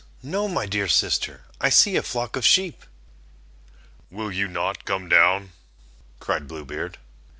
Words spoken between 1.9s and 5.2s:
a flock of sheep." "Will you not come